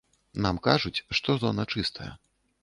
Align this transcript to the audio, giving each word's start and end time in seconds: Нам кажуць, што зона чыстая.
Нам 0.45 0.59
кажуць, 0.67 1.03
што 1.19 1.37
зона 1.45 1.67
чыстая. 1.75 2.09